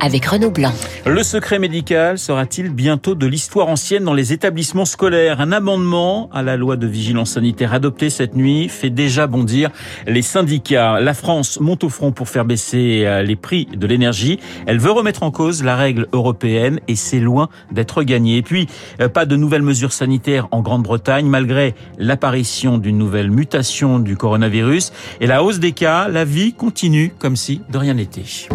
[0.00, 0.72] avec Renaud Blanc.
[1.06, 5.40] Le secret médical sera-t-il bientôt de l'histoire ancienne dans les établissements scolaires?
[5.40, 9.70] Un amendement à la loi de vigilance sanitaire adopté cette nuit fait déjà bondir
[10.06, 11.00] les syndicats.
[11.00, 14.38] La France monte au front pour faire baisser euh, les prix de l'énergie.
[14.66, 18.38] Elle veut remettre en cause la règle européenne et c'est loin d'être gagné.
[18.38, 18.66] Et puis,
[19.00, 24.92] euh, pas de nouvelles mesures sanitaires en Grande-Bretagne malgré l'apparition d'une nouvelle mutation du coronavirus
[25.20, 26.08] et la hausse des cas.
[26.08, 28.48] La vie continue comme si de rien n'était.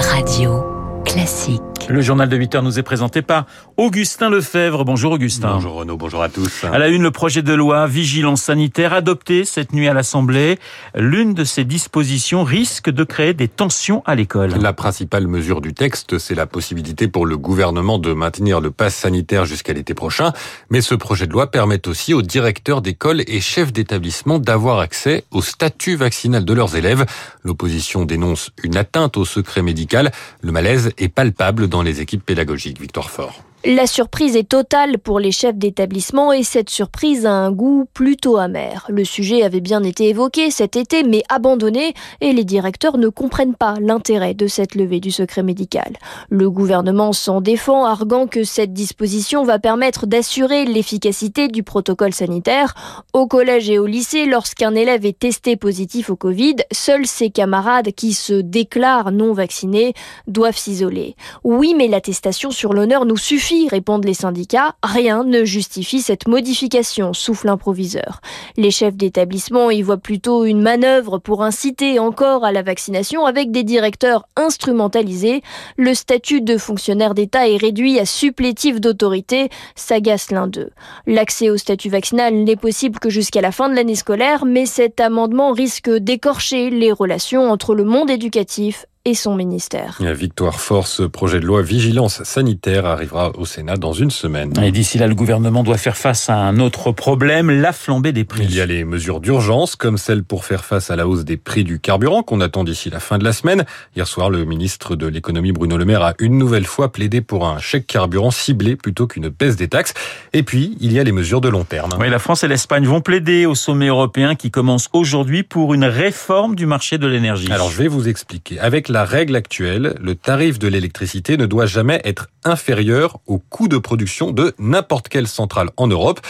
[0.00, 0.64] Radio
[1.04, 1.69] classique.
[1.88, 4.84] Le journal de 8 heures nous est présenté par Augustin Lefebvre.
[4.84, 5.54] Bonjour Augustin.
[5.54, 6.64] Bonjour Renaud, bonjour à tous.
[6.64, 10.58] À la une, le projet de loi Vigilance sanitaire adopté cette nuit à l'Assemblée.
[10.94, 14.50] L'une de ces dispositions risque de créer des tensions à l'école.
[14.60, 18.94] La principale mesure du texte, c'est la possibilité pour le gouvernement de maintenir le pass
[18.94, 20.32] sanitaire jusqu'à l'été prochain.
[20.70, 25.24] Mais ce projet de loi permet aussi aux directeurs d'école et chefs d'établissement d'avoir accès
[25.30, 27.06] au statut vaccinal de leurs élèves.
[27.42, 30.10] L'opposition dénonce une atteinte au secret médical.
[30.42, 32.80] Le malaise est palpable dans les équipes pédagogiques.
[32.80, 33.42] Victoire Fort.
[33.62, 38.38] La surprise est totale pour les chefs d'établissement et cette surprise a un goût plutôt
[38.38, 38.86] amer.
[38.88, 43.54] Le sujet avait bien été évoqué cet été mais abandonné et les directeurs ne comprennent
[43.54, 45.92] pas l'intérêt de cette levée du secret médical.
[46.30, 52.72] Le gouvernement s'en défend, arguant que cette disposition va permettre d'assurer l'efficacité du protocole sanitaire.
[53.12, 57.92] Au collège et au lycée, lorsqu'un élève est testé positif au Covid, seuls ses camarades
[57.92, 59.92] qui se déclarent non vaccinés
[60.26, 61.14] doivent s'isoler.
[61.44, 64.74] Oui, mais l'attestation sur l'honneur nous suffit répondent les syndicats.
[64.82, 68.20] Rien ne justifie cette modification, souffle un proviseur.
[68.56, 73.50] Les chefs d'établissement y voient plutôt une manœuvre pour inciter encore à la vaccination avec
[73.50, 75.42] des directeurs instrumentalisés.
[75.76, 80.70] Le statut de fonctionnaire d'État est réduit à supplétif d'autorité, s'agace l'un d'eux.
[81.06, 85.00] L'accès au statut vaccinal n'est possible que jusqu'à la fin de l'année scolaire, mais cet
[85.00, 89.96] amendement risque d'écorcher les relations entre le monde éducatif et son ministère.
[90.00, 94.52] Victoire Force, projet de loi vigilance sanitaire arrivera au Sénat dans une semaine.
[94.62, 98.24] Et d'ici là, le gouvernement doit faire face à un autre problème, la flambée des
[98.24, 98.44] prix.
[98.44, 101.38] Il y a les mesures d'urgence, comme celle pour faire face à la hausse des
[101.38, 103.64] prix du carburant qu'on attend d'ici la fin de la semaine.
[103.96, 107.46] Hier soir, le ministre de l'économie Bruno Le Maire a une nouvelle fois plaidé pour
[107.46, 109.94] un chèque carburant ciblé plutôt qu'une baisse des taxes.
[110.34, 111.90] Et puis, il y a les mesures de long terme.
[111.98, 115.84] Oui, la France et l'Espagne vont plaider au sommet européen qui commence aujourd'hui pour une
[115.84, 117.50] réforme du marché de l'énergie.
[117.50, 118.60] Alors, je vais vous expliquer.
[118.60, 123.68] Avec la règle actuelle, le tarif de l'électricité ne doit jamais être inférieur au coût
[123.68, 126.20] de production de n'importe quelle centrale en Europe.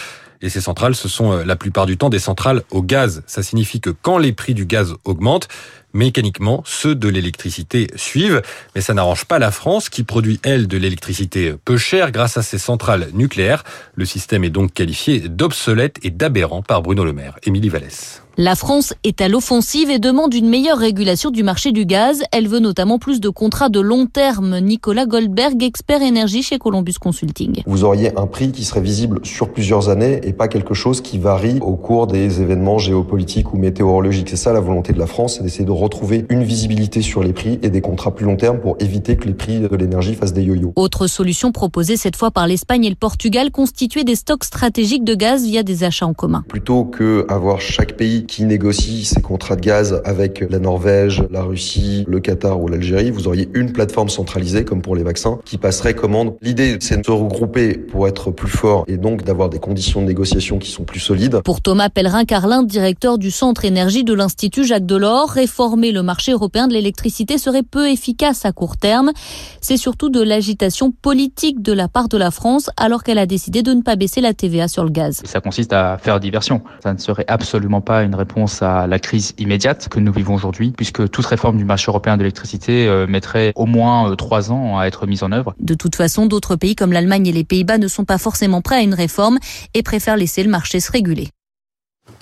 [0.43, 3.21] Et ces centrales, ce sont euh, la plupart du temps des centrales au gaz.
[3.27, 5.47] Ça signifie que quand les prix du gaz augmentent,
[5.93, 8.41] mécaniquement, ceux de l'électricité suivent.
[8.73, 12.41] Mais ça n'arrange pas la France, qui produit, elle, de l'électricité peu chère grâce à
[12.41, 13.63] ses centrales nucléaires.
[13.95, 17.37] Le système est donc qualifié d'obsolète et d'aberrant par Bruno Le Maire.
[17.43, 18.23] Émilie Vallès.
[18.43, 22.23] La France est à l'offensive et demande une meilleure régulation du marché du gaz.
[22.31, 24.57] Elle veut notamment plus de contrats de long terme.
[24.61, 27.61] Nicolas Goldberg, expert énergie chez Columbus Consulting.
[27.67, 31.19] Vous auriez un prix qui serait visible sur plusieurs années et pas quelque chose qui
[31.19, 34.29] varie au cours des événements géopolitiques ou météorologiques.
[34.29, 37.33] C'est ça la volonté de la France, c'est d'essayer de retrouver une visibilité sur les
[37.33, 40.33] prix et des contrats plus long terme pour éviter que les prix de l'énergie fassent
[40.33, 40.73] des yo-yo.
[40.77, 45.13] Autre solution proposée cette fois par l'Espagne et le Portugal, constituer des stocks stratégiques de
[45.13, 46.43] gaz via des achats en commun.
[46.47, 51.43] Plutôt que avoir chaque pays qui négocie ses contrats de gaz avec la Norvège, la
[51.43, 55.57] Russie, le Qatar ou l'Algérie, vous auriez une plateforme centralisée comme pour les vaccins qui
[55.57, 56.35] passerait commande.
[56.41, 60.07] L'idée, c'est de se regrouper pour être plus fort et donc d'avoir des conditions de
[60.07, 61.41] négociation qui sont plus solides.
[61.43, 66.69] Pour Thomas Pellerin-Carlin, directeur du Centre énergie de l'Institut Jacques Delors, réformer le marché européen
[66.69, 69.11] de l'électricité serait peu efficace à court terme.
[69.59, 73.61] C'est surtout de l'agitation politique de la part de la France alors qu'elle a décidé
[73.61, 75.21] de ne pas baisser la TVA sur le gaz.
[75.25, 76.61] Ça consiste à faire diversion.
[76.81, 80.35] Ça ne serait absolument pas une une réponse à la crise immédiate que nous vivons
[80.35, 84.51] aujourd'hui, puisque toute réforme du marché européen de l'électricité euh, mettrait au moins euh, trois
[84.51, 85.55] ans à être mise en œuvre.
[85.59, 88.75] De toute façon, d'autres pays comme l'Allemagne et les Pays-Bas ne sont pas forcément prêts
[88.75, 89.39] à une réforme
[89.73, 91.29] et préfèrent laisser le marché se réguler.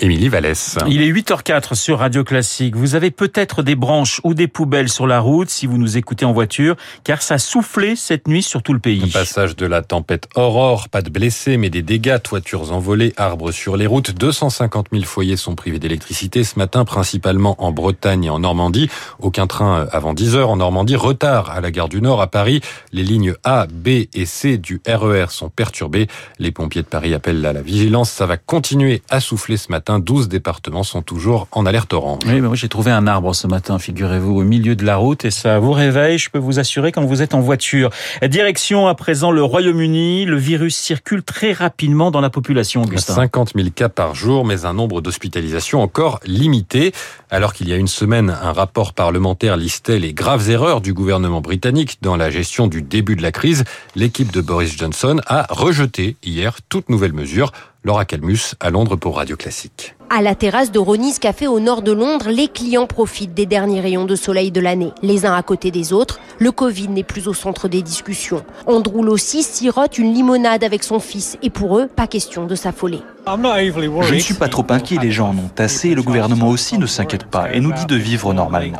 [0.01, 0.77] Émilie Vallès.
[0.87, 2.75] Il est 8h04 sur Radio Classique.
[2.77, 6.23] Vous avez peut-être des branches ou des poubelles sur la route si vous nous écoutez
[6.23, 9.01] en voiture, car ça soufflait cette nuit sur tout le pays.
[9.01, 13.51] Le passage de la tempête Aurore, pas de blessés, mais des dégâts, toitures envolées, arbres
[13.51, 14.11] sur les routes.
[14.11, 18.89] 250 000 foyers sont privés d'électricité ce matin, principalement en Bretagne et en Normandie.
[19.19, 20.95] Aucun train avant 10 heures en Normandie.
[20.95, 22.61] Retard à la gare du Nord à Paris.
[22.93, 26.07] Les lignes A, B et C du RER sont perturbées.
[26.37, 28.09] Les pompiers de Paris appellent à la vigilance.
[28.11, 32.19] Ça va continuer à souffler ce matin matin, 12 départements sont toujours en alerte orange.
[32.25, 35.31] Oui, moi j'ai trouvé un arbre ce matin, figurez-vous, au milieu de la route et
[35.31, 37.89] ça vous réveille, je peux vous assurer, quand vous êtes en voiture.
[38.21, 42.81] Direction à présent le Royaume-Uni, le virus circule très rapidement dans la population.
[42.83, 43.15] Augustin.
[43.15, 46.91] 50 000 cas par jour, mais un nombre d'hospitalisations encore limité.
[47.29, 51.39] Alors qu'il y a une semaine, un rapport parlementaire listait les graves erreurs du gouvernement
[51.39, 53.63] britannique dans la gestion du début de la crise,
[53.95, 57.53] l'équipe de Boris Johnson a rejeté hier toute nouvelle mesure.
[57.85, 59.95] Laura Calmus à Londres pour Radio Classique.
[60.09, 63.79] À la terrasse de Ronnie's Café au nord de Londres, les clients profitent des derniers
[63.79, 64.91] rayons de soleil de l'année.
[65.01, 68.43] Les uns à côté des autres, le Covid n'est plus au centre des discussions.
[68.65, 72.99] Andrew aussi sirote une limonade avec son fils et pour eux, pas question de s'affoler.
[73.25, 76.77] Je ne suis pas trop inquiet, les gens en ont assez et le gouvernement aussi
[76.77, 78.79] ne s'inquiète pas et nous dit de vivre normalement.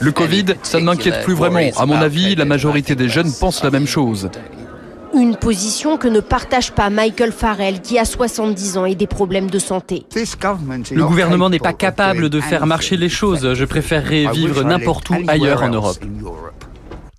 [0.00, 1.60] Le Covid, ça ne m'inquiète plus vraiment.
[1.78, 4.28] À mon avis, la majorité des jeunes pensent la même chose.
[5.14, 9.50] Une position que ne partage pas Michael Farrell, qui a 70 ans et des problèmes
[9.50, 10.04] de santé.
[10.14, 13.54] Le gouvernement n'est pas capable de faire marcher les choses.
[13.54, 15.98] Je préférerais vivre n'importe où ailleurs en Europe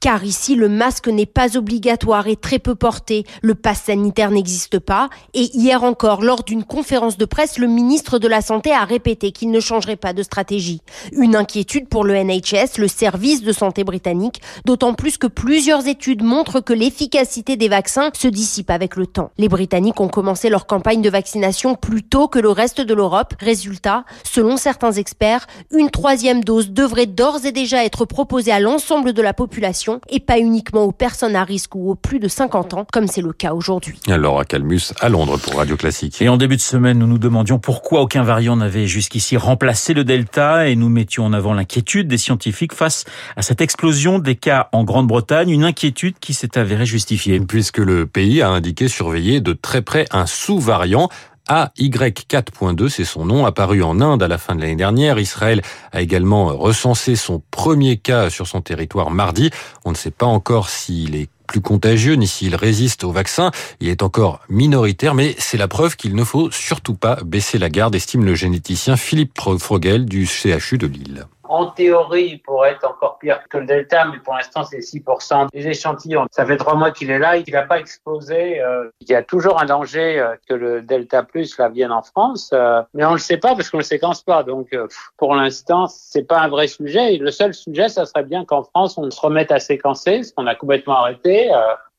[0.01, 4.79] car ici le masque n'est pas obligatoire et très peu porté, le pass sanitaire n'existe
[4.79, 8.83] pas, et hier encore, lors d'une conférence de presse, le ministre de la Santé a
[8.83, 10.81] répété qu'il ne changerait pas de stratégie.
[11.13, 16.23] Une inquiétude pour le NHS, le service de santé britannique, d'autant plus que plusieurs études
[16.23, 19.31] montrent que l'efficacité des vaccins se dissipe avec le temps.
[19.37, 23.35] Les Britanniques ont commencé leur campagne de vaccination plus tôt que le reste de l'Europe.
[23.39, 29.13] Résultat, selon certains experts, une troisième dose devrait d'ores et déjà être proposée à l'ensemble
[29.13, 32.73] de la population et pas uniquement aux personnes à risque ou aux plus de 50
[32.73, 33.99] ans, comme c'est le cas aujourd'hui.
[34.07, 36.21] Alors à Calmus, à Londres pour Radio Classique.
[36.21, 40.03] Et en début de semaine, nous nous demandions pourquoi aucun variant n'avait jusqu'ici remplacé le
[40.03, 43.05] Delta et nous mettions en avant l'inquiétude des scientifiques face
[43.35, 47.39] à cette explosion des cas en Grande-Bretagne, une inquiétude qui s'est avérée justifiée.
[47.39, 51.09] Puisque le pays a indiqué surveiller de très près un sous-variant
[51.49, 55.19] AY4.2, c'est son nom, apparu en Inde à la fin de l'année dernière.
[55.19, 55.61] Israël
[55.91, 59.49] a également recensé son premier cas sur son territoire mardi.
[59.85, 63.51] On ne sait pas encore s'il est plus contagieux ni s'il résiste au vaccin.
[63.81, 67.69] Il est encore minoritaire, mais c'est la preuve qu'il ne faut surtout pas baisser la
[67.69, 71.25] garde, estime le généticien Philippe Frogel du CHU de Lille.
[71.51, 75.49] En théorie, il pourrait être encore pire que le Delta, mais pour l'instant, c'est 6%
[75.51, 76.25] des échantillons.
[76.31, 78.61] Ça fait trois mois qu'il est là, il n'a pas explosé.
[78.61, 82.03] Euh, il y a toujours un danger euh, que le Delta Plus la vienne en
[82.03, 84.43] France, euh, mais on ne le sait pas parce qu'on ne le séquence pas.
[84.43, 84.73] Donc,
[85.17, 87.15] pour l'instant, c'est pas un vrai sujet.
[87.15, 90.33] Et le seul sujet, ça serait bien qu'en France, on se remette à séquencer, ce
[90.33, 91.51] qu'on a complètement arrêté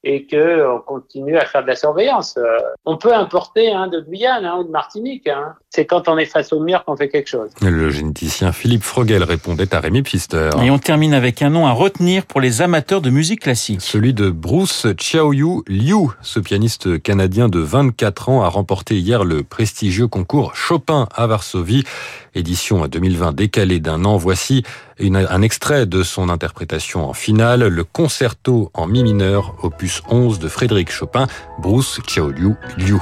[0.04, 2.36] et que on continue à faire de la surveillance.
[2.36, 5.28] Euh, on peut importer hein, de Guyane hein, ou de Martinique.
[5.28, 5.54] Hein.
[5.70, 7.50] C'est quand on est face au mur qu'on fait quelque chose.
[7.62, 10.50] Le généticien Philippe Frogel répondait à Rémi Pfister.
[10.62, 13.80] Et on termine avec un nom à retenir pour les amateurs de musique classique.
[13.80, 16.08] Celui de Bruce Xiaoyu Liu.
[16.20, 21.84] Ce pianiste canadien de 24 ans a remporté hier le prestigieux concours Chopin à Varsovie.
[22.34, 24.16] Édition 2020 décalée d'un an.
[24.16, 24.62] Voici
[25.00, 30.48] un extrait de son interprétation en finale, le concerto en mi mineur, opus 11 de
[30.48, 31.26] Frédéric Chopin,
[31.60, 33.00] Bruce Xiaoliu Liu.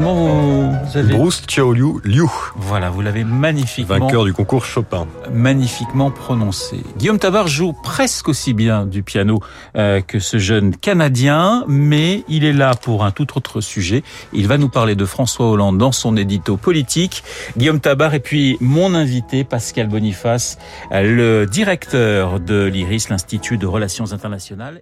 [0.00, 1.14] Comment vous avez...
[1.14, 2.24] Bruce Liu.
[2.56, 3.98] Voilà, vous l'avez magnifiquement...
[3.98, 5.06] Vainqueur du concours Chopin.
[5.30, 6.82] Magnifiquement prononcé.
[6.96, 9.40] Guillaume Tabar joue presque aussi bien du piano
[9.76, 14.02] euh, que ce jeune Canadien, mais il est là pour un tout autre sujet.
[14.32, 17.22] Il va nous parler de François Hollande dans son édito politique.
[17.58, 20.56] Guillaume Tabar et puis mon invité, Pascal Boniface,
[20.90, 24.80] le directeur de l'IRIS, l'Institut de Relations Internationales.